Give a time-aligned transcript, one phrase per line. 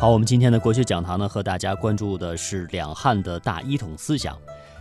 [0.00, 4.34] 好，我们今天的国学讲堂呢，和大家关注的是两汉的大一统思想。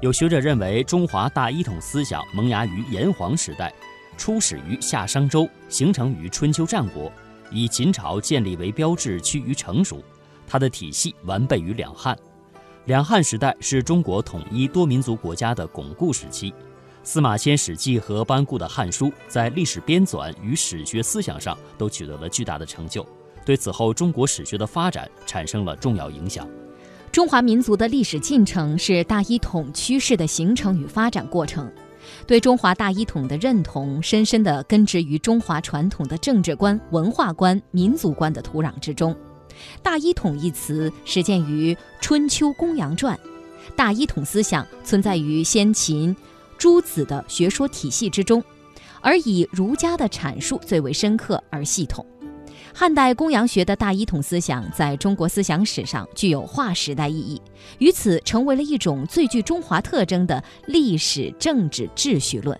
[0.00, 3.70] 有学者认为，中华大一统思想萌芽于炎黄时代，
[4.16, 7.12] 初始于夏商周，形成于春秋战国，
[7.50, 10.02] 以秦朝建立为标志，趋于成熟。
[10.46, 12.16] 它的体系完备于两汉。
[12.86, 16.54] 两汉时代是中国统一多民族国家的巩固时期。
[17.04, 23.06] 司马迁《史记》和班固的《汉书》在历史编纂与史学思想上都取得了巨大的成就。
[23.44, 26.48] 对此后中国史学的发展产生了重要影响。
[27.10, 31.70] 中华民族的历史进程是大一统趋势的形成与发展过程。
[32.26, 39.14] 对中华大一统的认同，深深地根植于中华传统的政治观、文化观、民族观的土壤之中。
[39.82, 43.16] 大一统一词始见于《春秋公羊传》，
[43.76, 46.16] 大一统思想存在于先秦
[46.58, 48.42] 诸子的学说体系之中，
[49.00, 52.04] 而以儒家的阐述最为深刻而系统。
[52.74, 57.40] 汉代公羊学的大一统思想在中国思想史上具有划时代意义，
[57.78, 62.58] 于此成为了一种最具中华特征的历史政治秩序论。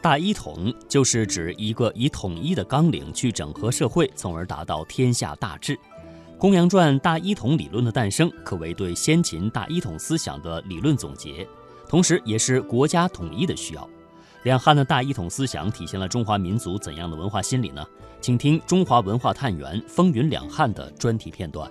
[0.00, 5.78] 大一统就是指一个以统一的纲领去整合社会，从而达到天下大治。
[6.38, 11.46] 公羊传大一统理论的诞生，可谓对先秦大一统思想的理论总结，
[11.88, 13.88] 同时也是国家统一的需要。
[14.44, 17.84] 两汉的大一统思想体现了中华民族怎样的文化心理呢？
[18.20, 21.70] 请听《中华文化探源：风云两汉》的专题片段。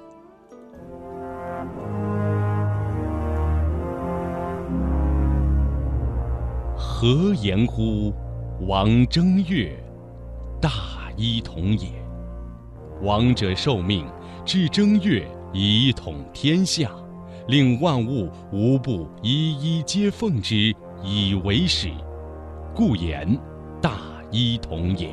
[6.77, 8.13] 何言乎？
[8.67, 9.77] 王正月，
[10.61, 10.71] 大
[11.17, 11.89] 一统也。
[13.01, 14.05] 王者受命，
[14.45, 16.89] 至正月，以统天下，
[17.47, 21.89] 令万物无不一一皆奉之，以为始。
[22.73, 23.37] 故言
[23.81, 23.99] 大
[24.31, 25.09] 一统也。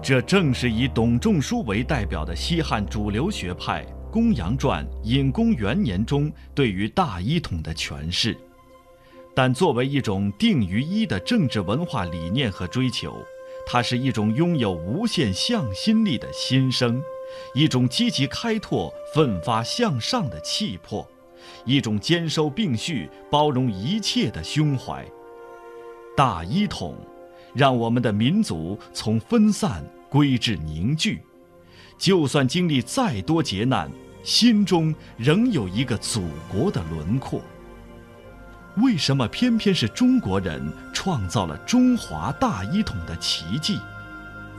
[0.00, 8.36] 这正是以董仲舒为代表的西汉主流学派《公羊传》隐公元年中对于大一统的诠释。
[9.34, 13.16] 但作为一种定于一的政治文化理念和追求，
[13.66, 17.02] 它是一种拥有无限向心力的心声，
[17.54, 21.06] 一种积极开拓、奋发向上的气魄，
[21.64, 25.04] 一种兼收并蓄、包容一切的胸怀。
[26.20, 26.94] 大一统，
[27.54, 31.22] 让我们的民族从分散归至凝聚。
[31.96, 33.90] 就算经历再多劫难，
[34.22, 37.40] 心中仍有一个祖国的轮廓。
[38.82, 43.80] 为什么偏偏是中国人创造了中华大一统的奇迹？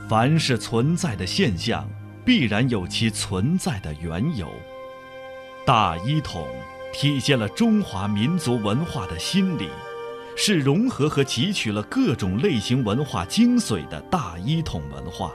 [0.08, 1.88] 凡是存在的现象，
[2.24, 4.48] 必然有其存在的缘由。
[5.64, 6.44] 大一统
[6.92, 9.68] 体现了中华民族文化的心理。
[10.36, 15.32] 是融合和汲取了各种类型文化精髓的大一统文化。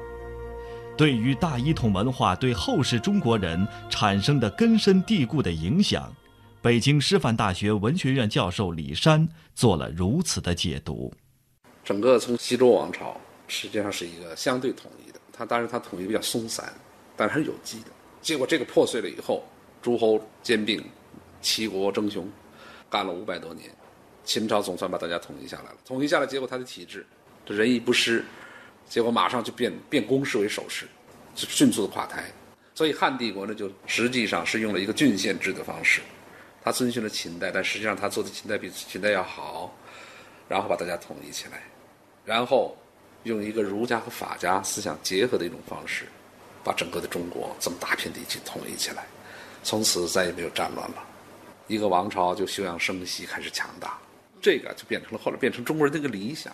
[0.98, 6.12] 对于大一统文化对后世中国人产生的根深蒂固的影响，
[6.62, 11.14] 北京师范大学文学院教授李山做了如此的解读：
[11.84, 13.16] 整个从西周王朝
[13.48, 16.74] 实际上是一个相对统一的，它当然它统一比较松散，
[17.16, 17.92] 但是有机的。
[18.20, 19.44] 结果这个破碎了以后，
[19.82, 20.84] 诸侯兼并，
[21.40, 22.28] 齐国争雄，
[22.90, 23.70] 干了五百多年。
[24.28, 27.06] 秦朝总算把大家统一下来了，统一下来，结果他的体制，
[27.46, 28.26] 这仁义不施，
[28.90, 30.86] 结果马上就变变公事为守势，
[31.34, 32.26] 就迅速的垮台。
[32.76, 36.02] 所以汉帝国呢，就实际上是用了一个郡县制的方式，
[36.62, 39.74] 他遵循了秦代，但实际上他做的秦代比秦代要好，
[40.50, 41.64] 然后把大家统一起来，
[42.26, 42.78] 然后
[43.24, 46.04] 用一个儒家和法家思想结合的一种方式，
[46.66, 49.06] 把整个的中国这么大片地区统一起来，
[49.64, 50.98] 从此再也没有战乱了，
[51.68, 53.98] 一个王朝就休养生息，开始强大。
[54.42, 56.54] 这个就变成了后来变成中国人的一个理想。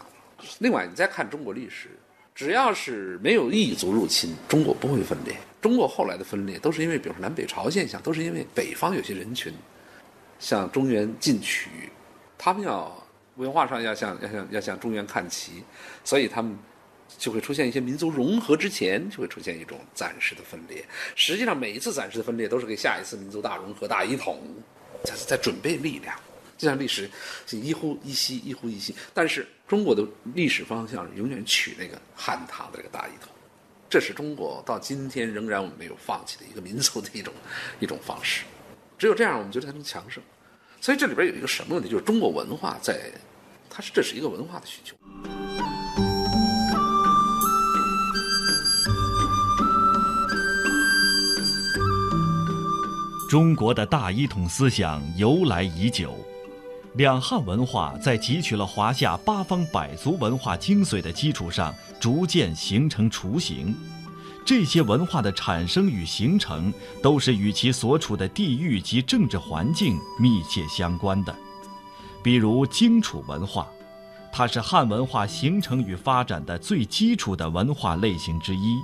[0.60, 1.90] 另外，你再看中国历史，
[2.36, 5.36] 只要是没有异族入侵，中国不会分裂。
[5.62, 9.54] 中国后来的分裂都是因为，比如说南北朝现象，都是因为北方有些人群
[10.40, 11.70] 向中原进取，
[12.38, 12.94] 他们要
[13.36, 15.64] 文化上要向要向要向中原看齐，
[16.04, 16.58] 所以他们
[17.18, 20.84] 就会出现一些民族融合之前就会出现一种暂时的分裂。
[21.16, 24.42] 实际上，每一次暂时的分裂都是给下一次民族大融合、大一统，
[25.06, 26.14] 在在准备力量。
[26.64, 27.10] 就像历史
[27.46, 30.02] 是一呼一吸，一呼一吸，但是中国的
[30.34, 33.30] 历史方向永远取那个汉唐的这个大一统，
[33.90, 37.34] 这是中国到今天仍然我们没有放弃的一个民族的一种
[37.82, 38.46] 一种方式。
[38.98, 40.24] 只有这样，我们觉得才能强盛。
[40.80, 41.90] 所以这里边有一个什么问题？
[41.90, 43.12] 就是中国文化在，
[43.70, 44.96] 它是这是一个文化的需求。
[53.30, 56.16] 中国的大一统思想由来已久。
[56.96, 63.76] 两汉文化在汲取了华夏八方百族文化精髓的基础上，逐渐形成雏形。
[64.46, 71.36] 这些文化的产生与形成，都是与其所处的地域及政治环境密切相关的。
[72.22, 73.68] 比如荆楚文化，
[74.32, 78.76] 它是汉文化形成与发展的最基础的文化类型之一，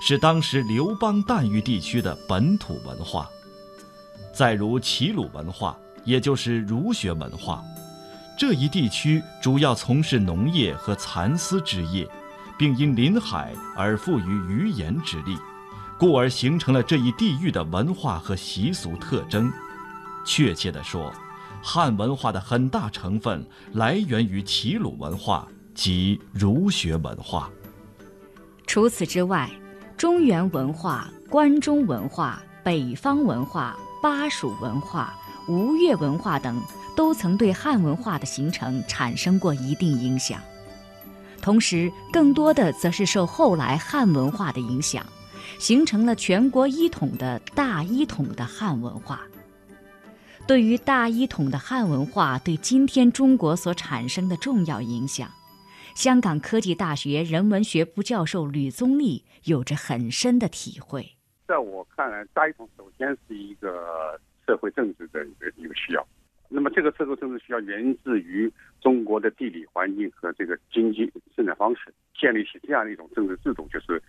[0.00, 3.28] 是当时刘邦儋豫地区的本土文化。
[4.32, 7.62] 再如齐鲁文化，也就是儒学文化，
[8.38, 12.08] 这一地区主要从事农业和蚕丝织业。
[12.58, 15.36] 并因临海而富于渔盐之力，
[15.98, 19.50] 故而形成了这一地域的文化和习俗特征。
[20.24, 21.12] 确切地说，
[21.60, 25.44] 汉文化的很大成分来源于齐鲁文化
[25.74, 27.50] 及儒学文化。
[28.64, 29.50] 除此之外，
[29.96, 35.12] 中原文化、关中文化、北方文化、巴蜀文化、
[35.48, 36.60] 吴越文化等，
[36.96, 40.40] 都曾对汉文化的形成产生过一定影响。
[41.40, 45.04] 同时，更多的则是受后来汉文化的影响，
[45.58, 49.22] 形成了全国一统的大一统的汉文化。
[50.46, 55.28] 对于大一统的汉文化对今天中国所产生的重要影响，
[55.94, 61.16] 香港科技大学人文学部教授吕宗立有着很深的体会。
[61.46, 66.06] 在我看来，大一统首先是一个社会政治的一个一个需要。
[66.48, 74.02] 那么，这个社会政治需要源自于中国的地理环境和这个经济生产方式，建立起这样的一种政治制度，就是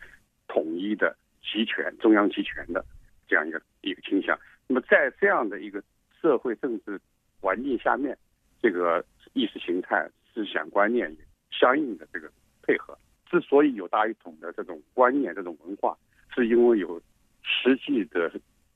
[0.50, 2.84] 统一的、集权、中央集权的
[3.28, 4.38] 这样一个一个倾向。
[4.68, 5.82] 那么，在这样的一个
[6.22, 7.00] 社会政治
[7.40, 8.18] 环境下面，
[8.62, 11.18] 这个意识形态、思想观念也
[11.50, 12.30] 相应的这个
[12.62, 12.98] 配合。
[13.30, 15.98] 之所以有大一统的这种观念、这种文化，
[16.36, 17.02] 是因为有
[17.42, 18.30] 实际的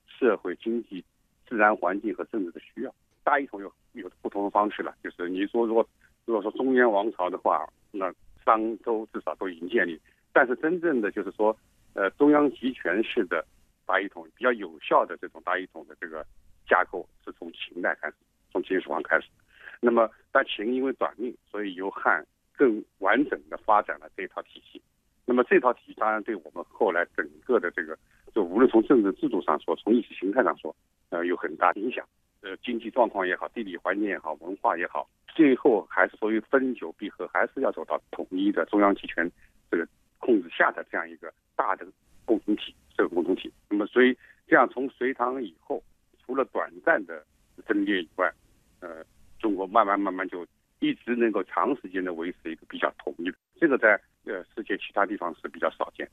[0.08, 1.04] 社会经济、
[1.48, 2.94] 自然环境和政治的需要。
[3.24, 5.88] 大一统有有不同的方式了，就是你说如果
[6.26, 8.14] 如果说中原王朝的话，那
[8.46, 10.00] 商周至少都已经建立，
[10.32, 11.58] 但是真正的就是说，
[11.94, 13.46] 呃，中央集权式的
[13.86, 16.26] 大一统比较有效的这种大一统的这个
[16.68, 18.16] 架构是从秦代开始，
[18.52, 19.28] 从秦始皇开始。
[19.80, 24.82] 那么，但秦因为短命，所以由汉更完整的发展了这套体系。
[25.26, 27.98] 那么这套体系当然对我们后来整个的这个，
[28.34, 30.76] 就无论从政治制度上说，从意识形态上说，
[31.10, 32.06] 呃，有很大影响。
[32.42, 39.30] 呃，经济状况也好，地理环境也好，文化也好，最后还是所谓分久必合，还是要走到统一的中央集权
[39.72, 39.88] 这个
[40.20, 41.86] 控制下的这样一个大的
[42.26, 43.52] 共同体，这个共同体。
[43.70, 44.16] 那么，所以
[44.48, 45.84] 这样从隋唐以后，
[46.24, 47.26] 除了短暂的
[47.66, 48.32] 分裂以外，
[48.82, 49.04] 呃，
[49.40, 50.46] 中国慢慢慢慢就
[50.80, 56.08] 一直能够长时间的维持一个比较统一的，这个在呃世界其他地方是比较少见。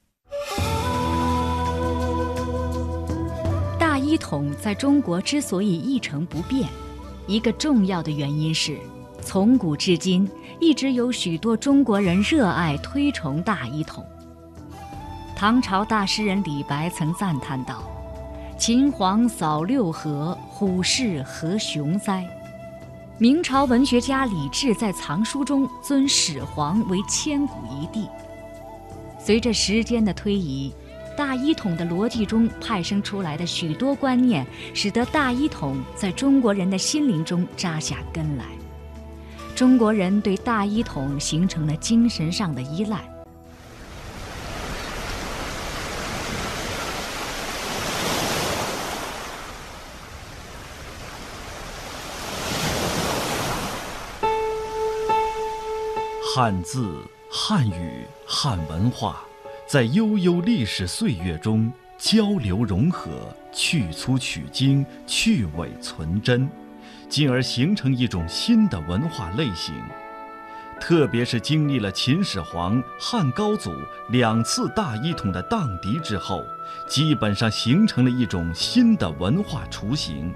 [4.15, 6.69] 一统在中国之所以一成不变，
[7.27, 8.79] 一个重要的原因是，
[9.21, 10.31] 从古至今
[10.61, 14.07] 一直有许多中国人热爱推崇大一统。
[15.35, 17.83] 唐朝大诗人李白曾赞叹道
[18.57, 22.25] ：“秦皇扫六合，虎视何雄哉！”
[23.19, 28.07] 明朝文学家李治在藏书中尊始皇为千古一帝。
[29.19, 30.73] 随着时间的推移。
[31.17, 34.45] 大一统的逻辑中派生出来的许多观念，
[34.75, 38.45] 使得大一统在中国人的心灵中扎下根来。
[39.55, 43.05] 中国人对大一统形成了精神上的依赖。
[56.35, 59.23] 汉字、汉语、汉文化。
[59.67, 66.49] 在悠悠历史岁月中交流融合，去粗取精，去伪存真，
[67.09, 69.75] 进而形成一种新的文化类型。
[70.81, 73.73] 特别是经历了秦始皇、汉高祖
[74.11, 76.45] 两次大一统的荡涤之后，
[76.87, 80.35] 基本上形成了一种新的文化雏形。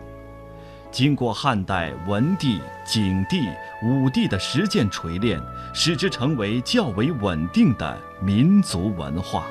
[0.99, 3.49] 经过汉代文帝、景帝、
[3.85, 5.41] 武帝的实践锤炼，
[5.73, 9.45] 使之成为较为稳定的民族文化。